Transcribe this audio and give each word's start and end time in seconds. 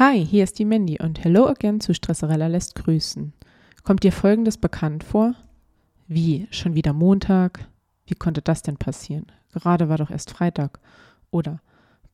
Hi, 0.00 0.24
hier 0.24 0.44
ist 0.44 0.58
die 0.58 0.64
Mandy 0.64 0.98
und 0.98 1.22
hello 1.22 1.46
again 1.46 1.78
zu 1.78 1.92
Stresserella 1.92 2.46
lässt 2.46 2.74
grüßen. 2.74 3.34
Kommt 3.82 4.02
dir 4.02 4.12
folgendes 4.12 4.56
bekannt 4.56 5.04
vor? 5.04 5.34
Wie, 6.08 6.48
schon 6.50 6.74
wieder 6.74 6.94
Montag? 6.94 7.68
Wie 8.06 8.14
konnte 8.14 8.40
das 8.40 8.62
denn 8.62 8.78
passieren? 8.78 9.26
Gerade 9.52 9.90
war 9.90 9.98
doch 9.98 10.10
erst 10.10 10.30
Freitag. 10.30 10.80
Oder, 11.30 11.60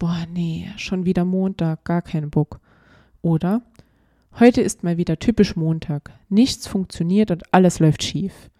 boah, 0.01 0.27
nee, 0.29 0.69
schon 0.77 1.04
wieder 1.04 1.25
Montag, 1.25 1.85
gar 1.85 2.03
kein 2.03 2.29
Bock. 2.29 2.59
Oder, 3.22 3.62
heute 4.40 4.62
ist 4.62 4.82
mal 4.82 4.96
wieder 4.96 5.21
typisch 5.21 5.54
Montag. 5.54 6.10
Nichts 6.28 6.66
funktioniert 6.66 7.30
und 7.30 7.54
alles 7.54 7.78
läuft 7.78 8.03
schief. 8.03 8.50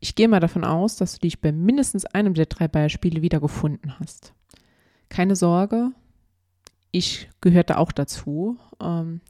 Ich 0.00 0.14
gehe 0.14 0.28
mal 0.28 0.40
davon 0.40 0.64
aus, 0.64 0.96
dass 0.96 1.12
du 1.12 1.18
dich 1.18 1.42
bei 1.42 1.52
mindestens 1.52 2.06
einem 2.06 2.32
der 2.32 2.46
drei 2.46 2.68
Beispiele 2.68 3.20
wieder 3.20 3.40
gefunden 3.40 3.98
hast. 4.00 4.32
Keine 5.10 5.36
Sorge, 5.36 5.90
ich 6.94 7.28
gehörte 7.40 7.78
auch 7.78 7.90
dazu. 7.90 8.56
Ähm, 8.80 9.20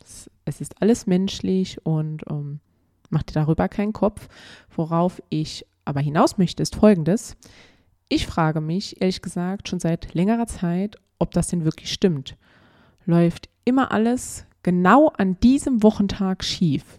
es 0.44 0.60
ist 0.60 0.82
alles 0.82 1.06
menschlich 1.06 1.84
und 1.86 2.22
ähm, 2.28 2.60
mach 3.08 3.22
dir 3.22 3.32
darüber 3.32 3.68
keinen 3.68 3.94
Kopf. 3.94 4.28
Worauf 4.76 5.22
ich 5.30 5.64
aber 5.86 6.00
hinaus 6.00 6.36
möchte, 6.36 6.62
ist 6.62 6.76
folgendes. 6.76 7.36
Ich 8.10 8.26
frage 8.26 8.60
mich, 8.60 9.00
ehrlich 9.00 9.22
gesagt, 9.22 9.68
schon 9.68 9.80
seit 9.80 10.12
längerer 10.12 10.46
Zeit, 10.46 10.96
ob 11.18 11.30
das 11.30 11.48
denn 11.48 11.64
wirklich 11.64 11.90
stimmt. 11.90 12.36
Läuft 13.06 13.48
immer 13.64 13.92
alles 13.92 14.44
genau 14.62 15.08
an 15.08 15.40
diesem 15.40 15.82
Wochentag 15.82 16.44
schief? 16.44 16.98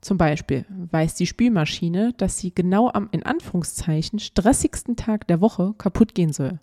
Zum 0.00 0.16
Beispiel 0.16 0.64
weiß 0.68 1.16
die 1.16 1.26
Spülmaschine, 1.26 2.12
dass 2.18 2.38
sie 2.38 2.54
genau 2.54 2.88
am 2.92 3.08
in 3.10 3.24
Anführungszeichen 3.24 4.20
stressigsten 4.20 4.94
Tag 4.94 5.26
der 5.26 5.40
Woche 5.40 5.74
kaputt 5.76 6.14
gehen 6.14 6.32
soll. 6.32 6.60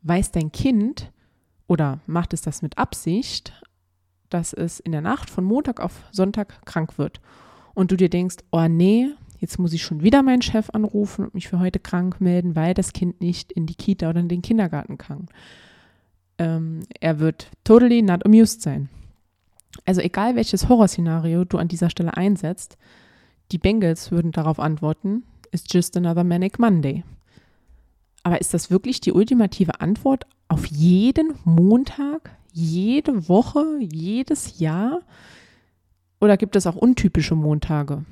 Weiß 0.00 0.30
dein 0.30 0.52
Kind, 0.52 1.12
oder 1.66 2.00
macht 2.06 2.32
es 2.32 2.42
das 2.42 2.62
mit 2.62 2.78
Absicht, 2.78 3.52
dass 4.28 4.52
es 4.52 4.80
in 4.80 4.92
der 4.92 5.00
Nacht 5.00 5.30
von 5.30 5.44
Montag 5.44 5.80
auf 5.80 6.04
Sonntag 6.10 6.64
krank 6.66 6.98
wird 6.98 7.20
und 7.74 7.90
du 7.90 7.96
dir 7.96 8.08
denkst, 8.08 8.36
oh 8.50 8.66
nee, 8.68 9.10
jetzt 9.38 9.58
muss 9.58 9.72
ich 9.72 9.82
schon 9.82 10.02
wieder 10.02 10.22
meinen 10.22 10.42
Chef 10.42 10.70
anrufen 10.70 11.24
und 11.24 11.34
mich 11.34 11.48
für 11.48 11.60
heute 11.60 11.78
krank 11.78 12.20
melden, 12.20 12.56
weil 12.56 12.74
das 12.74 12.92
Kind 12.92 13.20
nicht 13.20 13.52
in 13.52 13.66
die 13.66 13.74
Kita 13.74 14.08
oder 14.10 14.20
in 14.20 14.28
den 14.28 14.42
Kindergarten 14.42 14.98
kann. 14.98 15.26
Ähm, 16.38 16.80
er 17.00 17.20
wird 17.20 17.50
totally 17.62 18.02
not 18.02 18.24
amused 18.24 18.62
sein. 18.62 18.88
Also 19.84 20.00
egal 20.00 20.36
welches 20.36 20.68
Horrorszenario 20.68 21.44
du 21.44 21.58
an 21.58 21.68
dieser 21.68 21.90
Stelle 21.90 22.16
einsetzt, 22.16 22.76
die 23.52 23.58
Bengals 23.58 24.10
würden 24.10 24.32
darauf 24.32 24.58
antworten, 24.58 25.24
it's 25.52 25.64
just 25.70 25.96
another 25.96 26.24
manic 26.24 26.58
Monday. 26.58 27.04
Aber 28.24 28.40
ist 28.40 28.54
das 28.54 28.70
wirklich 28.70 29.00
die 29.00 29.12
ultimative 29.12 29.80
Antwort 29.80 30.26
auf 30.48 30.66
jeden 30.66 31.34
Montag, 31.44 32.36
jede 32.52 33.28
Woche, 33.28 33.78
jedes 33.80 34.58
Jahr? 34.58 35.02
Oder 36.20 36.38
gibt 36.38 36.56
es 36.56 36.66
auch 36.66 36.74
untypische 36.74 37.34
Montage? 37.34 38.04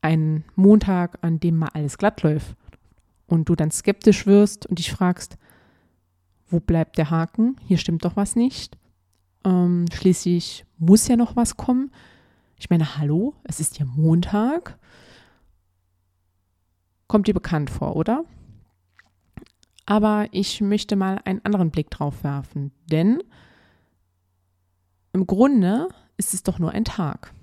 Ein 0.00 0.44
Montag, 0.56 1.18
an 1.20 1.38
dem 1.38 1.58
mal 1.58 1.68
alles 1.74 1.98
glatt 1.98 2.22
läuft 2.22 2.56
und 3.26 3.48
du 3.48 3.54
dann 3.54 3.70
skeptisch 3.70 4.26
wirst 4.26 4.66
und 4.66 4.78
dich 4.78 4.90
fragst, 4.90 5.36
wo 6.48 6.58
bleibt 6.58 6.96
der 6.96 7.10
Haken? 7.10 7.56
Hier 7.66 7.76
stimmt 7.76 8.04
doch 8.06 8.16
was 8.16 8.36
nicht. 8.36 8.78
Ähm, 9.44 9.84
schließlich 9.92 10.64
muss 10.78 11.08
ja 11.08 11.16
noch 11.16 11.36
was 11.36 11.58
kommen. 11.58 11.92
Ich 12.56 12.70
meine, 12.70 12.96
hallo, 12.96 13.34
es 13.44 13.60
ist 13.60 13.78
ja 13.78 13.84
Montag. 13.84 14.78
Kommt 17.06 17.26
dir 17.26 17.34
bekannt 17.34 17.68
vor, 17.68 17.96
oder? 17.96 18.24
Aber 19.86 20.28
ich 20.30 20.60
möchte 20.60 20.96
mal 20.96 21.20
einen 21.24 21.44
anderen 21.44 21.70
Blick 21.70 21.90
drauf 21.90 22.22
werfen, 22.22 22.72
denn 22.90 23.22
im 25.12 25.26
Grunde 25.26 25.88
ist 26.16 26.34
es 26.34 26.42
doch 26.42 26.58
nur 26.58 26.70
ein 26.70 26.84
Tag. 26.84 27.34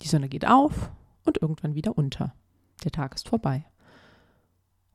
Die 0.00 0.08
Sonne 0.08 0.28
geht 0.28 0.46
auf 0.46 0.90
und 1.24 1.40
irgendwann 1.42 1.74
wieder 1.74 1.98
unter. 1.98 2.34
Der 2.84 2.92
Tag 2.92 3.14
ist 3.14 3.28
vorbei. 3.28 3.64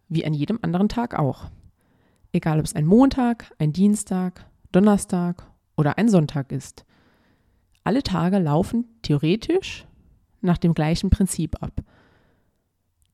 Wie 0.07 0.25
an 0.25 0.33
jedem 0.33 0.59
anderen 0.61 0.89
Tag 0.89 1.17
auch. 1.17 1.51
Egal 2.31 2.59
ob 2.59 2.65
es 2.65 2.75
ein 2.75 2.85
Montag, 2.85 3.53
ein 3.59 3.73
Dienstag, 3.73 4.45
Donnerstag 4.71 5.45
oder 5.75 5.97
ein 5.97 6.09
Sonntag 6.09 6.51
ist. 6.51 6.85
Alle 7.83 8.03
Tage 8.03 8.39
laufen 8.39 8.85
theoretisch 9.01 9.87
nach 10.41 10.57
dem 10.57 10.73
gleichen 10.73 11.09
Prinzip 11.09 11.61
ab. 11.61 11.81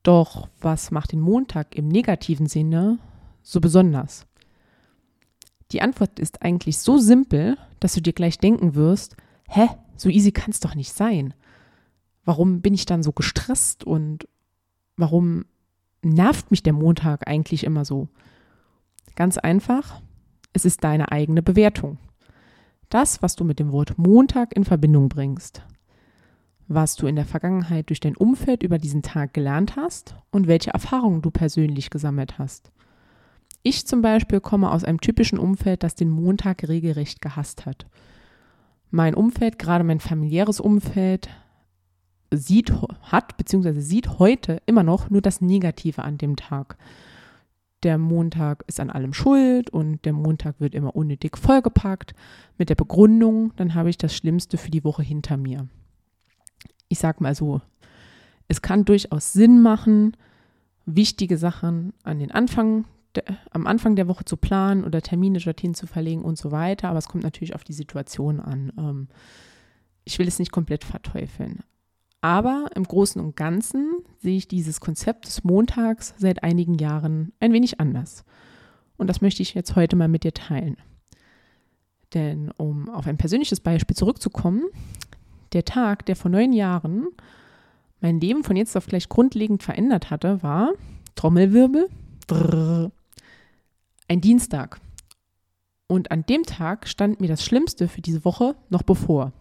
Doch 0.02 0.48
was 0.60 0.90
macht 0.90 1.12
den 1.12 1.20
Montag 1.20 1.74
im 1.74 1.88
negativen 1.88 2.46
Sinne 2.46 2.98
so 3.46 3.60
besonders? 3.60 4.26
Die 5.72 5.80
Antwort 5.80 6.18
ist 6.18 6.42
eigentlich 6.42 6.78
so 6.78 6.98
simpel, 6.98 7.56
dass 7.80 7.94
du 7.94 8.00
dir 8.00 8.12
gleich 8.12 8.38
denken 8.38 8.74
wirst, 8.74 9.16
hä, 9.48 9.68
so 9.96 10.08
easy 10.08 10.32
kann 10.32 10.50
es 10.50 10.60
doch 10.60 10.74
nicht 10.74 10.92
sein. 10.92 11.32
Warum 12.24 12.60
bin 12.60 12.74
ich 12.74 12.86
dann 12.86 13.02
so 13.02 13.12
gestresst 13.12 13.84
und 13.84 14.28
warum 14.96 15.44
nervt 16.02 16.50
mich 16.50 16.62
der 16.62 16.72
Montag 16.72 17.28
eigentlich 17.28 17.64
immer 17.64 17.84
so? 17.84 18.08
Ganz 19.14 19.38
einfach, 19.38 20.02
es 20.52 20.64
ist 20.64 20.82
deine 20.82 21.12
eigene 21.12 21.42
Bewertung. 21.42 21.98
Das, 22.88 23.22
was 23.22 23.36
du 23.36 23.44
mit 23.44 23.58
dem 23.58 23.72
Wort 23.72 23.96
Montag 23.98 24.56
in 24.56 24.64
Verbindung 24.64 25.08
bringst. 25.08 25.62
Was 26.68 26.96
du 26.96 27.06
in 27.06 27.16
der 27.16 27.24
Vergangenheit 27.24 27.90
durch 27.90 28.00
dein 28.00 28.16
Umfeld 28.16 28.62
über 28.62 28.78
diesen 28.78 29.02
Tag 29.02 29.34
gelernt 29.34 29.76
hast 29.76 30.16
und 30.30 30.48
welche 30.48 30.70
Erfahrungen 30.70 31.22
du 31.22 31.30
persönlich 31.30 31.90
gesammelt 31.90 32.38
hast. 32.38 32.72
Ich 33.68 33.84
zum 33.84 34.00
Beispiel 34.00 34.38
komme 34.38 34.70
aus 34.70 34.84
einem 34.84 35.00
typischen 35.00 35.40
Umfeld, 35.40 35.82
das 35.82 35.96
den 35.96 36.08
Montag 36.08 36.68
regelrecht 36.68 37.20
gehasst 37.20 37.66
hat. 37.66 37.88
Mein 38.92 39.12
Umfeld, 39.12 39.58
gerade 39.58 39.82
mein 39.82 39.98
familiäres 39.98 40.60
Umfeld, 40.60 41.28
sieht, 42.32 42.72
hat 43.02 43.36
bzw. 43.36 43.80
sieht 43.80 44.20
heute 44.20 44.62
immer 44.66 44.84
noch 44.84 45.10
nur 45.10 45.20
das 45.20 45.40
Negative 45.40 46.04
an 46.04 46.16
dem 46.16 46.36
Tag. 46.36 46.78
Der 47.82 47.98
Montag 47.98 48.62
ist 48.68 48.78
an 48.78 48.88
allem 48.88 49.12
schuld 49.12 49.68
und 49.68 50.04
der 50.04 50.12
Montag 50.12 50.60
wird 50.60 50.76
immer 50.76 50.94
unnötig 50.94 51.36
vollgepackt 51.36 52.14
mit 52.58 52.68
der 52.68 52.76
Begründung, 52.76 53.52
dann 53.56 53.74
habe 53.74 53.90
ich 53.90 53.98
das 53.98 54.14
Schlimmste 54.14 54.58
für 54.58 54.70
die 54.70 54.84
Woche 54.84 55.02
hinter 55.02 55.36
mir. 55.36 55.66
Ich 56.86 57.00
sage 57.00 57.20
mal 57.20 57.34
so, 57.34 57.60
es 58.46 58.62
kann 58.62 58.84
durchaus 58.84 59.32
Sinn 59.32 59.60
machen, 59.60 60.16
wichtige 60.84 61.36
Sachen 61.36 61.94
an 62.04 62.20
den 62.20 62.30
Anfang 62.30 62.84
am 63.50 63.66
Anfang 63.66 63.96
der 63.96 64.08
Woche 64.08 64.24
zu 64.24 64.36
planen 64.36 64.84
oder 64.84 65.02
Termine 65.02 65.38
dorthin 65.38 65.74
zu 65.74 65.86
verlegen 65.86 66.22
und 66.22 66.38
so 66.38 66.50
weiter. 66.50 66.88
Aber 66.88 66.98
es 66.98 67.08
kommt 67.08 67.24
natürlich 67.24 67.54
auf 67.54 67.64
die 67.64 67.72
Situation 67.72 68.40
an. 68.40 68.72
Ähm, 68.78 69.08
ich 70.04 70.18
will 70.18 70.28
es 70.28 70.38
nicht 70.38 70.52
komplett 70.52 70.84
verteufeln. 70.84 71.60
Aber 72.20 72.66
im 72.74 72.84
Großen 72.84 73.20
und 73.20 73.36
Ganzen 73.36 73.98
sehe 74.18 74.36
ich 74.36 74.48
dieses 74.48 74.80
Konzept 74.80 75.26
des 75.26 75.44
Montags 75.44 76.14
seit 76.18 76.42
einigen 76.42 76.74
Jahren 76.74 77.32
ein 77.40 77.52
wenig 77.52 77.80
anders. 77.80 78.24
Und 78.96 79.08
das 79.08 79.20
möchte 79.20 79.42
ich 79.42 79.54
jetzt 79.54 79.76
heute 79.76 79.96
mal 79.96 80.08
mit 80.08 80.24
dir 80.24 80.32
teilen. 80.32 80.76
Denn 82.14 82.50
um 82.56 82.88
auf 82.88 83.06
ein 83.06 83.18
persönliches 83.18 83.60
Beispiel 83.60 83.96
zurückzukommen, 83.96 84.64
der 85.52 85.64
Tag, 85.64 86.06
der 86.06 86.16
vor 86.16 86.30
neun 86.30 86.52
Jahren 86.52 87.08
mein 88.00 88.20
Leben 88.20 88.44
von 88.44 88.56
jetzt 88.56 88.76
auf 88.76 88.86
gleich 88.86 89.08
grundlegend 89.08 89.62
verändert 89.62 90.10
hatte, 90.10 90.42
war 90.42 90.72
Trommelwirbel, 91.14 91.88
drrr, 92.26 92.90
ein 94.08 94.20
Dienstag. 94.20 94.80
Und 95.88 96.10
an 96.10 96.24
dem 96.26 96.42
Tag 96.42 96.88
stand 96.88 97.20
mir 97.20 97.28
das 97.28 97.44
Schlimmste 97.44 97.88
für 97.88 98.00
diese 98.00 98.24
Woche 98.24 98.56
noch 98.68 98.82
bevor. 98.82 99.32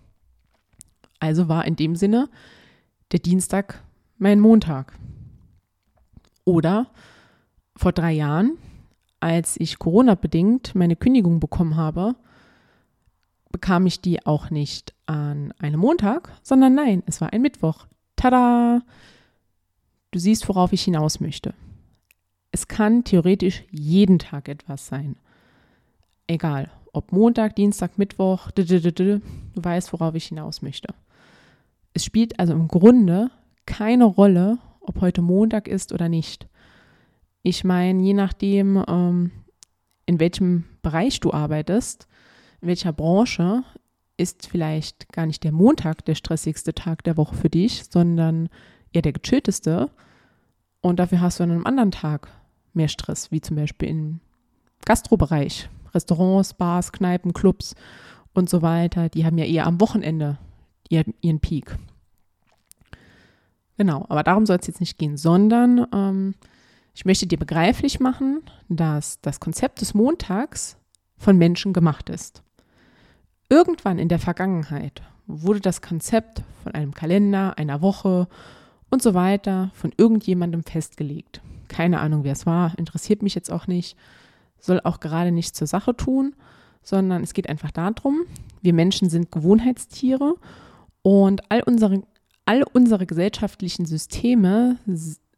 Also 1.19 1.47
war 1.47 1.65
in 1.65 1.75
dem 1.75 1.95
Sinne 1.95 2.29
der 3.11 3.19
Dienstag 3.19 3.83
mein 4.17 4.39
Montag. 4.39 4.93
Oder 6.43 6.87
vor 7.75 7.91
drei 7.91 8.11
Jahren, 8.11 8.57
als 9.19 9.59
ich 9.59 9.79
Corona-bedingt 9.79 10.75
meine 10.75 10.95
Kündigung 10.95 11.39
bekommen 11.39 11.75
habe, 11.75 12.15
bekam 13.51 13.85
ich 13.85 14.01
die 14.01 14.25
auch 14.25 14.49
nicht 14.49 14.93
an 15.05 15.53
einem 15.59 15.79
Montag, 15.79 16.31
sondern 16.43 16.75
nein, 16.75 17.03
es 17.05 17.21
war 17.21 17.33
ein 17.33 17.41
Mittwoch. 17.41 17.87
Tada! 18.15 18.81
Du 20.11 20.19
siehst, 20.19 20.47
worauf 20.47 20.73
ich 20.73 20.83
hinaus 20.83 21.19
möchte. 21.19 21.53
Es 22.55 22.69
kann 22.69 23.03
theoretisch 23.03 23.65
jeden 23.69 24.17
Tag 24.17 24.47
etwas 24.47 24.87
sein. 24.87 25.17
Egal, 26.25 26.71
ob 26.93 27.11
Montag, 27.11 27.57
Dienstag, 27.57 27.97
Mittwoch, 27.97 28.49
du 28.51 29.21
weißt, 29.55 29.91
worauf 29.91 30.15
ich 30.15 30.27
hinaus 30.27 30.61
möchte. 30.61 30.95
Es 31.93 32.05
spielt 32.05 32.39
also 32.39 32.53
im 32.53 32.69
Grunde 32.69 33.29
keine 33.65 34.05
Rolle, 34.05 34.57
ob 34.79 35.01
heute 35.01 35.21
Montag 35.21 35.67
ist 35.67 35.91
oder 35.91 36.07
nicht. 36.07 36.47
Ich 37.43 37.65
meine, 37.65 38.01
je 38.01 38.13
nachdem, 38.13 38.81
ähm, 38.87 39.31
in 40.05 40.21
welchem 40.21 40.63
Bereich 40.81 41.19
du 41.19 41.33
arbeitest, 41.33 42.07
in 42.61 42.69
welcher 42.69 42.93
Branche, 42.93 43.63
ist 44.15 44.47
vielleicht 44.47 45.11
gar 45.11 45.25
nicht 45.25 45.43
der 45.43 45.51
Montag 45.51 46.05
der 46.05 46.15
stressigste 46.15 46.73
Tag 46.73 47.03
der 47.03 47.17
Woche 47.17 47.35
für 47.35 47.49
dich, 47.49 47.83
sondern 47.83 48.47
eher 48.93 49.01
der 49.01 49.11
gechillteste. 49.11 49.89
Und 50.79 50.99
dafür 50.99 51.19
hast 51.19 51.41
du 51.41 51.43
an 51.43 51.51
einem 51.51 51.65
anderen 51.65 51.91
Tag 51.91 52.29
mehr 52.75 52.87
Stress, 52.87 53.31
wie 53.31 53.41
zum 53.41 53.55
Beispiel 53.55 53.89
im 53.89 54.19
Gastrobereich, 54.85 55.69
Restaurants, 55.93 56.53
Bars, 56.53 56.91
Kneipen, 56.91 57.33
Clubs 57.33 57.75
und 58.33 58.49
so 58.49 58.61
weiter, 58.61 59.09
die 59.09 59.25
haben 59.25 59.37
ja 59.37 59.45
eher 59.45 59.65
am 59.65 59.79
Wochenende 59.81 60.37
ihren 60.89 61.39
Peak. 61.39 61.77
Genau, 63.77 64.05
aber 64.07 64.23
darum 64.23 64.45
soll 64.45 64.57
es 64.57 64.67
jetzt 64.67 64.79
nicht 64.79 64.97
gehen, 64.97 65.17
sondern 65.17 65.87
ähm, 65.93 66.35
ich 66.93 67.05
möchte 67.05 67.27
dir 67.27 67.37
begreiflich 67.37 67.99
machen, 67.99 68.41
dass 68.69 69.19
das 69.21 69.39
Konzept 69.39 69.81
des 69.81 69.93
Montags 69.93 70.77
von 71.17 71.37
Menschen 71.37 71.73
gemacht 71.73 72.09
ist. 72.09 72.41
Irgendwann 73.49 73.99
in 73.99 74.07
der 74.07 74.19
Vergangenheit 74.19 75.01
wurde 75.27 75.59
das 75.59 75.81
Konzept 75.81 76.43
von 76.63 76.73
einem 76.73 76.93
Kalender, 76.93 77.57
einer 77.57 77.81
Woche 77.81 78.27
und 78.89 79.01
so 79.01 79.13
weiter 79.13 79.71
von 79.73 79.91
irgendjemandem 79.97 80.63
festgelegt. 80.63 81.41
Keine 81.67 81.99
Ahnung, 81.99 82.23
wer 82.23 82.33
es 82.33 82.45
war, 82.45 82.77
interessiert 82.77 83.21
mich 83.21 83.35
jetzt 83.35 83.51
auch 83.51 83.67
nicht, 83.67 83.97
soll 84.59 84.81
auch 84.83 84.99
gerade 84.99 85.31
nicht 85.31 85.55
zur 85.55 85.67
Sache 85.67 85.95
tun, 85.95 86.35
sondern 86.81 87.23
es 87.23 87.33
geht 87.33 87.49
einfach 87.49 87.71
darum, 87.71 88.21
wir 88.61 88.73
Menschen 88.73 89.09
sind 89.09 89.31
Gewohnheitstiere 89.31 90.35
und 91.01 91.51
all 91.51 91.61
unsere, 91.63 92.03
all 92.45 92.63
unsere 92.73 93.05
gesellschaftlichen 93.05 93.85
Systeme 93.85 94.77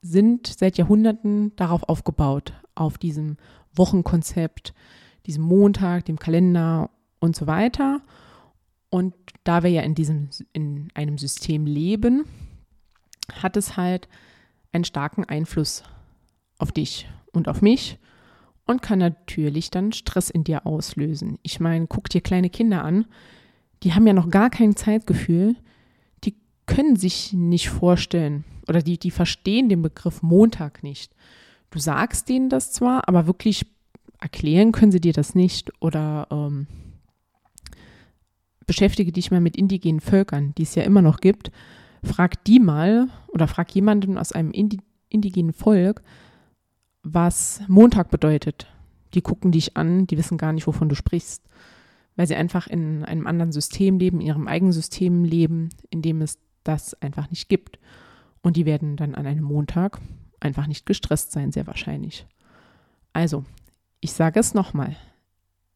sind 0.01 0.47
seit 0.47 0.77
Jahrhunderten 0.77 1.55
darauf 1.55 1.83
aufgebaut, 1.83 2.53
auf 2.75 2.97
diesem 2.97 3.37
Wochenkonzept, 3.73 4.73
diesem 5.25 5.43
Montag, 5.43 6.05
dem 6.05 6.19
Kalender 6.19 6.89
und 7.19 7.35
so 7.35 7.47
weiter. 7.47 8.01
Und 8.89 9.13
da 9.43 9.63
wir 9.63 9.69
ja 9.69 9.81
in 9.81 9.95
diesem, 9.95 10.29
in 10.53 10.89
einem 10.93 11.17
System 11.17 11.65
leben, 11.65 12.25
hat 13.41 13.57
es 13.57 13.75
halt 13.75 14.07
einen 14.71 14.85
starken 14.85 15.25
Einfluss 15.25 15.83
auf 16.57 16.71
dich 16.71 17.07
und 17.31 17.47
auf 17.47 17.61
mich 17.61 17.99
und 18.65 18.81
kann 18.81 18.99
natürlich 18.99 19.71
dann 19.71 19.93
Stress 19.93 20.29
in 20.29 20.43
dir 20.43 20.65
auslösen. 20.65 21.39
Ich 21.41 21.59
meine, 21.59 21.87
guck 21.87 22.09
dir 22.09 22.21
kleine 22.21 22.49
Kinder 22.49 22.83
an, 22.83 23.05
die 23.83 23.93
haben 23.93 24.07
ja 24.07 24.13
noch 24.13 24.29
gar 24.29 24.49
kein 24.49 24.75
Zeitgefühl, 24.75 25.55
die 26.23 26.35
können 26.65 26.95
sich 26.95 27.33
nicht 27.33 27.69
vorstellen 27.69 28.43
oder 28.67 28.81
die, 28.81 28.97
die 28.97 29.11
verstehen 29.11 29.69
den 29.69 29.81
Begriff 29.81 30.21
Montag 30.21 30.83
nicht. 30.83 31.13
Du 31.69 31.79
sagst 31.79 32.29
denen 32.29 32.49
das 32.49 32.71
zwar, 32.71 33.07
aber 33.07 33.27
wirklich 33.27 33.65
erklären 34.19 34.71
können 34.71 34.91
sie 34.91 35.01
dir 35.01 35.13
das 35.13 35.35
nicht 35.35 35.71
oder 35.81 36.27
ähm, 36.31 36.67
beschäftige 38.65 39.11
dich 39.11 39.31
mal 39.31 39.41
mit 39.41 39.55
indigenen 39.55 40.01
Völkern, 40.01 40.53
die 40.57 40.63
es 40.63 40.75
ja 40.75 40.83
immer 40.83 41.01
noch 41.01 41.19
gibt. 41.19 41.51
Frag 42.03 42.43
die 42.45 42.59
mal 42.59 43.09
oder 43.29 43.47
frag 43.47 43.73
jemanden 43.73 44.17
aus 44.17 44.31
einem 44.31 44.51
indigenen 44.51 45.53
Volk, 45.53 46.01
was 47.13 47.61
Montag 47.67 48.11
bedeutet. 48.11 48.67
Die 49.13 49.21
gucken 49.21 49.51
dich 49.51 49.77
an, 49.77 50.07
die 50.07 50.17
wissen 50.17 50.37
gar 50.37 50.53
nicht, 50.53 50.67
wovon 50.67 50.89
du 50.89 50.95
sprichst, 50.95 51.43
weil 52.15 52.27
sie 52.27 52.35
einfach 52.35 52.67
in 52.67 53.05
einem 53.05 53.27
anderen 53.27 53.51
System 53.51 53.97
leben, 53.99 54.19
in 54.19 54.27
ihrem 54.27 54.47
eigenen 54.47 54.73
System 54.73 55.23
leben, 55.23 55.69
in 55.89 56.01
dem 56.01 56.21
es 56.21 56.39
das 56.63 56.93
einfach 57.01 57.29
nicht 57.29 57.47
gibt. 57.47 57.79
Und 58.41 58.57
die 58.57 58.65
werden 58.65 58.97
dann 58.97 59.15
an 59.15 59.25
einem 59.25 59.43
Montag 59.43 59.99
einfach 60.39 60.67
nicht 60.67 60.85
gestresst 60.85 61.31
sein, 61.31 61.51
sehr 61.51 61.67
wahrscheinlich. 61.67 62.27
Also, 63.13 63.45
ich 64.01 64.13
sage 64.13 64.39
es 64.39 64.53
nochmal. 64.53 64.95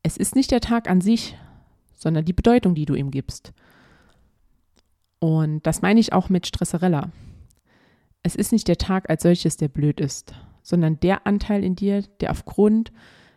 Es 0.03 0.17
ist 0.17 0.35
nicht 0.35 0.51
der 0.51 0.61
Tag 0.61 0.89
an 0.89 1.01
sich, 1.01 1.37
sondern 1.95 2.25
die 2.25 2.33
Bedeutung, 2.33 2.75
die 2.75 2.85
du 2.85 2.95
ihm 2.95 3.11
gibst. 3.11 3.53
Und 5.19 5.65
das 5.65 5.81
meine 5.81 5.99
ich 5.99 6.13
auch 6.13 6.29
mit 6.29 6.47
Stresserella. 6.47 7.11
Es 8.23 8.35
ist 8.35 8.51
nicht 8.51 8.67
der 8.67 8.77
Tag 8.77 9.09
als 9.09 9.23
solches, 9.23 9.57
der 9.57 9.67
blöd 9.67 9.99
ist, 9.99 10.33
sondern 10.61 10.99
der 10.99 11.25
Anteil 11.25 11.63
in 11.63 11.75
dir, 11.75 12.03
der 12.19 12.31
aufgrund 12.31 12.91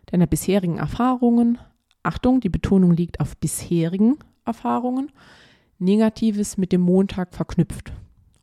deiner 0.07 0.27
bisherigen 0.27 0.79
Erfahrungen, 0.79 1.59
Achtung, 2.03 2.41
die 2.41 2.49
Betonung 2.49 2.93
liegt 2.93 3.21
auf 3.21 3.37
bisherigen 3.37 4.19
Erfahrungen, 4.45 5.11
Negatives 5.79 6.57
mit 6.59 6.73
dem 6.73 6.83
Montag 6.83 7.35
verknüpft 7.35 7.93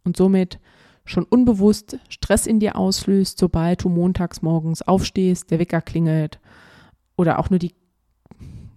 und 0.03 0.17
somit 0.17 0.59
schon 1.05 1.23
unbewusst 1.23 1.97
Stress 2.09 2.47
in 2.47 2.59
dir 2.59 2.75
auslöst, 2.75 3.39
sobald 3.39 3.83
du 3.83 3.89
montags 3.89 4.41
morgens 4.41 4.81
aufstehst, 4.81 5.51
der 5.51 5.59
Wecker 5.59 5.81
klingelt 5.81 6.39
oder 7.15 7.39
auch 7.39 7.49
nur 7.49 7.59
die 7.59 7.73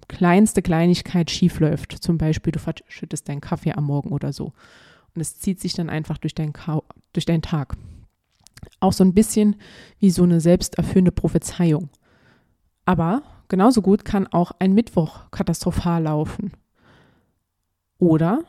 kleinste 0.08 0.62
Kleinigkeit 0.62 1.30
schiefläuft. 1.30 1.92
Zum 1.92 2.18
Beispiel, 2.18 2.52
du 2.52 2.58
verschüttest 2.58 3.28
deinen 3.28 3.40
Kaffee 3.40 3.72
am 3.72 3.84
Morgen 3.84 4.10
oder 4.10 4.32
so. 4.32 4.52
Und 5.14 5.20
es 5.20 5.38
zieht 5.38 5.60
sich 5.60 5.74
dann 5.74 5.90
einfach 5.90 6.18
durch, 6.18 6.34
dein 6.34 6.52
durch 7.12 7.24
deinen 7.24 7.42
Tag. 7.42 7.76
Auch 8.80 8.92
so 8.92 9.04
ein 9.04 9.14
bisschen 9.14 9.56
wie 9.98 10.10
so 10.10 10.22
eine 10.22 10.40
selbsterfüllende 10.40 11.12
Prophezeiung. 11.12 11.90
Aber 12.84 13.22
genauso 13.48 13.82
gut 13.82 14.04
kann 14.04 14.26
auch 14.26 14.52
ein 14.58 14.74
Mittwoch 14.74 15.30
katastrophal 15.30 16.02
laufen. 16.02 16.52
Oder 17.98 18.42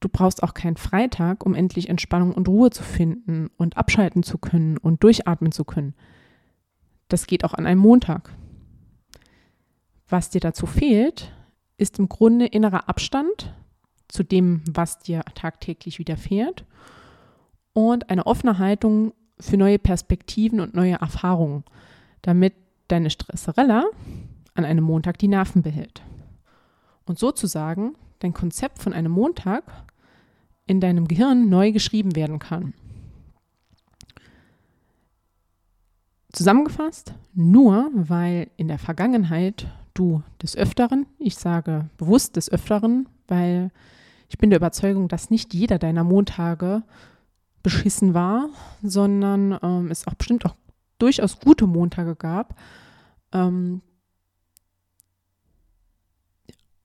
du 0.00 0.08
brauchst 0.08 0.42
auch 0.42 0.54
keinen 0.54 0.76
Freitag, 0.76 1.44
um 1.44 1.54
endlich 1.54 1.88
Entspannung 1.88 2.32
und 2.32 2.48
Ruhe 2.48 2.70
zu 2.70 2.82
finden 2.82 3.50
und 3.56 3.76
abschalten 3.76 4.22
zu 4.22 4.38
können 4.38 4.78
und 4.78 5.02
durchatmen 5.02 5.52
zu 5.52 5.64
können. 5.64 5.94
Das 7.08 7.26
geht 7.26 7.44
auch 7.44 7.54
an 7.54 7.66
einem 7.66 7.80
Montag. 7.80 8.34
Was 10.08 10.30
dir 10.30 10.40
dazu 10.40 10.66
fehlt, 10.66 11.32
ist 11.78 11.98
im 11.98 12.08
Grunde 12.08 12.46
innerer 12.46 12.88
Abstand 12.88 13.54
zu 14.08 14.22
dem, 14.22 14.62
was 14.70 15.00
dir 15.00 15.22
tagtäglich 15.34 15.98
widerfährt 15.98 16.64
und 17.72 18.08
eine 18.08 18.26
offene 18.26 18.58
Haltung 18.58 19.12
für 19.38 19.56
neue 19.56 19.78
Perspektiven 19.78 20.60
und 20.60 20.74
neue 20.74 20.94
Erfahrungen, 20.94 21.64
damit 22.22 22.54
deine 22.88 23.10
Stresserella 23.10 23.84
an 24.54 24.64
einem 24.64 24.84
Montag 24.84 25.18
die 25.18 25.28
Nerven 25.28 25.62
behält. 25.62 26.02
Und 27.04 27.18
sozusagen 27.18 27.94
dein 28.20 28.32
Konzept 28.32 28.82
von 28.82 28.92
einem 28.92 29.12
Montag 29.12 29.64
in 30.66 30.80
deinem 30.80 31.06
Gehirn 31.06 31.48
neu 31.48 31.72
geschrieben 31.72 32.16
werden 32.16 32.38
kann. 32.38 32.74
Zusammengefasst, 36.32 37.14
nur 37.34 37.90
weil 37.94 38.50
in 38.56 38.68
der 38.68 38.78
Vergangenheit 38.78 39.68
du 39.94 40.22
des 40.42 40.56
Öfteren, 40.56 41.06
ich 41.18 41.36
sage 41.36 41.88
bewusst 41.96 42.36
des 42.36 42.50
Öfteren, 42.50 43.08
weil 43.28 43.70
ich 44.28 44.38
bin 44.38 44.50
der 44.50 44.58
Überzeugung, 44.58 45.08
dass 45.08 45.30
nicht 45.30 45.54
jeder 45.54 45.78
deiner 45.78 46.04
Montage 46.04 46.82
beschissen 47.66 48.14
war, 48.14 48.48
sondern 48.82 49.58
ähm, 49.62 49.90
es 49.90 50.06
auch 50.06 50.14
bestimmt 50.14 50.46
auch 50.46 50.54
durchaus 50.98 51.40
gute 51.40 51.66
Montage 51.66 52.16
gab. 52.16 52.58
Ähm, 53.32 53.82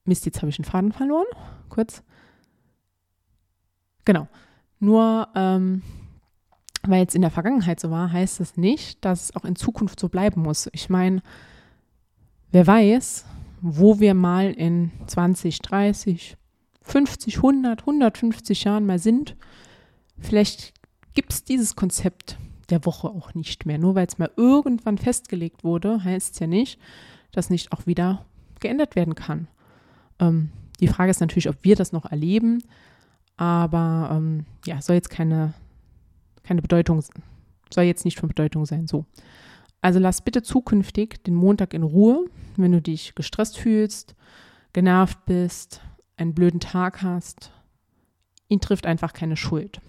Mist, 0.06 0.26
jetzt 0.26 0.42
habe 0.42 0.50
ich 0.50 0.58
einen 0.58 0.66
Faden 0.66 0.92
verloren. 0.92 1.28
Kurz. 1.70 2.04
Genau. 4.06 4.28
Nur 4.80 5.28
ähm, 5.36 5.84
weil 6.84 7.06
es 7.06 7.14
in 7.14 7.22
der 7.22 7.30
Vergangenheit 7.30 7.80
so 7.80 7.92
war, 7.92 8.12
heißt 8.12 8.40
das 8.40 8.58
nicht, 8.58 9.06
dass 9.06 9.26
es 9.26 9.36
auch 9.36 9.46
in 9.46 9.56
Zukunft 9.56 10.00
so 10.00 10.10
bleiben 10.10 10.42
muss. 10.42 10.68
Ich 10.74 10.90
meine, 10.90 11.22
Wer 12.52 12.68
weiß, 12.68 13.26
wo 13.62 14.02
wir 14.02 14.14
mal 14.14 14.52
in 14.52 14.92
20, 15.08 15.60
30, 15.60 16.36
50, 16.82 17.38
100, 17.38 17.80
150 17.82 18.66
Jahren 18.66 18.86
mal 18.86 19.00
sind. 19.00 19.38
Vielleicht 20.22 20.74
gibt 21.14 21.34
es 21.34 21.44
dieses 21.44 21.76
Konzept 21.76 22.38
der 22.70 22.86
Woche 22.86 23.10
auch 23.10 23.34
nicht 23.34 23.66
mehr. 23.66 23.78
Nur 23.78 23.96
weil 23.96 24.08
es 24.08 24.18
mal 24.18 24.32
irgendwann 24.38 24.98
festgelegt 24.98 25.64
wurde, 25.64 26.04
heißt 26.04 26.34
es 26.34 26.40
ja 26.40 26.48
nicht, 26.48 26.80
dass 27.32 27.50
nicht 27.50 27.72
auch 27.72 27.86
wieder 27.86 28.26
geändert 28.60 28.96
werden 28.96 29.16
kann. 29.16 29.48
Ähm, 30.20 30.52
die 30.80 30.88
Frage 30.88 31.12
ist 31.12 31.20
natürlich, 31.20 31.50
ob 31.50 31.64
wir 31.64 31.76
das 31.76 31.92
noch 31.92 32.06
erleben, 32.06 32.64
aber 33.38 34.10
ähm, 34.12 34.46
ja, 34.66 34.82
soll 34.82 34.96
jetzt 34.96 35.10
keine, 35.10 35.54
keine 36.44 36.62
Bedeutung, 36.62 37.04
soll 37.74 37.84
jetzt 37.84 38.06
nicht 38.06 38.20
von 38.20 38.30
Bedeutung 38.30 38.66
sein, 38.66 38.88
so. 38.88 39.06
Also 39.82 40.00
lass 40.00 40.22
bitte 40.22 40.44
zukünftig 40.44 41.24
den 41.24 41.34
Montag 41.34 41.74
in 41.74 41.82
Ruhe, 41.82 42.26
wenn 42.56 42.72
du 42.72 42.82
dich 42.82 43.16
gestresst 43.16 43.58
fühlst, 43.58 44.16
genervt 44.74 45.26
bist, 45.26 45.82
einen 46.18 46.36
blöden 46.36 46.60
Tag 46.60 47.02
hast. 47.02 47.52
Ihn 48.48 48.62
trifft 48.62 48.86
einfach 48.86 49.14
keine 49.14 49.38
Schuld. 49.38 49.82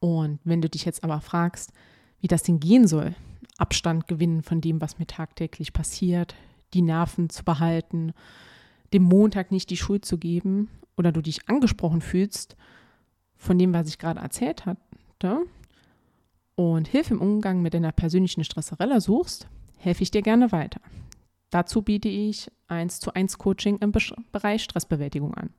Und 0.00 0.38
wenn 0.44 0.62
du 0.62 0.68
dich 0.68 0.84
jetzt 0.84 1.04
aber 1.04 1.20
fragst, 1.20 1.72
wie 2.20 2.28
das 2.28 2.42
denn 2.42 2.60
gehen 2.60 2.86
soll, 2.86 3.14
Abstand 3.56 4.06
gewinnen 4.06 4.42
von 4.42 4.60
dem, 4.60 4.80
was 4.80 4.98
mir 4.98 5.06
tagtäglich 5.06 5.72
passiert, 5.72 6.34
die 6.74 6.82
Nerven 6.82 7.30
zu 7.30 7.44
behalten, 7.44 8.12
dem 8.92 9.02
Montag 9.02 9.50
nicht 9.50 9.70
die 9.70 9.76
Schuld 9.76 10.04
zu 10.04 10.18
geben 10.18 10.68
oder 10.96 11.12
du 11.12 11.20
dich 11.20 11.48
angesprochen 11.48 12.00
fühlst 12.00 12.56
von 13.36 13.58
dem, 13.58 13.72
was 13.72 13.88
ich 13.88 13.98
gerade 13.98 14.20
erzählt 14.20 14.66
hatte, 14.66 15.46
und 16.54 16.88
Hilfe 16.88 17.14
im 17.14 17.20
Umgang 17.20 17.62
mit 17.62 17.74
deiner 17.74 17.92
persönlichen 17.92 18.42
Stresserella 18.42 19.00
suchst, 19.00 19.46
helfe 19.76 20.02
ich 20.02 20.10
dir 20.10 20.22
gerne 20.22 20.50
weiter. 20.50 20.80
Dazu 21.50 21.82
biete 21.82 22.08
ich 22.08 22.50
1 22.66 22.98
zu 22.98 23.14
1 23.14 23.38
Coaching 23.38 23.78
im 23.78 23.92
Bereich 24.32 24.64
Stressbewältigung 24.64 25.34
an. 25.34 25.50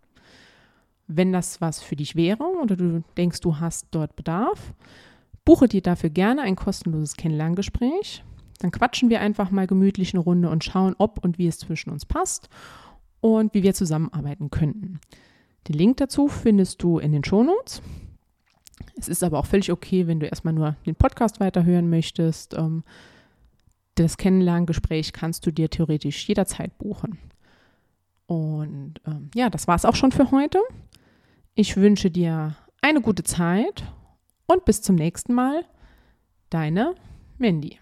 Wenn 1.11 1.33
das 1.33 1.59
was 1.59 1.81
für 1.81 1.95
dich 1.95 2.15
wäre 2.15 2.43
oder 2.61 2.75
du 2.75 3.03
denkst, 3.17 3.41
du 3.41 3.59
hast 3.59 3.87
dort 3.91 4.15
Bedarf, 4.15 4.73
buche 5.43 5.67
dir 5.67 5.81
dafür 5.81 6.11
gerne 6.11 6.43
ein 6.43 6.55
kostenloses 6.55 7.15
Kennenlerngespräch. 7.15 8.23
Dann 8.59 8.71
quatschen 8.71 9.09
wir 9.09 9.19
einfach 9.19 9.49
mal 9.49 9.67
gemütlich 9.67 10.13
eine 10.13 10.21
Runde 10.21 10.49
und 10.49 10.63
schauen, 10.63 10.95
ob 10.99 11.23
und 11.23 11.39
wie 11.39 11.47
es 11.47 11.57
zwischen 11.57 11.89
uns 11.89 12.05
passt. 12.05 12.49
und 13.21 13.53
wie 13.53 13.63
wir 13.63 13.73
zusammenarbeiten 13.73 14.49
könnten. 14.49 14.99
Den 15.67 15.75
Link 15.75 15.97
dazu 15.97 16.27
findest 16.27 16.81
du 16.83 16.99
in 16.99 17.11
den 17.11 17.23
Shownotes. 17.23 17.81
Es 18.97 19.07
ist 19.07 19.23
aber 19.23 19.39
auch 19.39 19.45
völlig 19.45 19.71
okay, 19.71 20.07
wenn 20.07 20.19
du 20.19 20.25
erstmal 20.25 20.53
nur 20.53 20.75
den 20.85 20.95
Podcast 20.95 21.39
weiterhören 21.39 21.89
möchtest. 21.89 22.53
Ähm, 22.53 22.83
das 23.95 24.17
Kennenlerngespräch 24.17 25.11
kannst 25.11 25.45
du 25.45 25.51
dir 25.51 25.69
theoretisch 25.69 26.27
jederzeit 26.27 26.77
buchen. 26.77 27.17
Und 28.29 29.01
ähm, 29.07 29.31
ja, 29.33 29.49
das 29.49 29.67
war 29.67 29.75
es 29.75 29.85
auch 29.85 29.95
schon 29.95 30.11
für 30.11 30.29
heute. 30.29 30.59
Ich 31.55 31.77
wünsche 31.77 32.11
dir 32.11 32.55
eine 32.79 33.01
gute 33.01 33.23
Zeit 33.23 33.83
und 34.45 34.65
bis 34.65 34.83
zum 34.83 34.95
nächsten 34.95 35.33
Mal. 35.33 35.65
Deine 36.51 36.93
Mandy. 37.39 37.79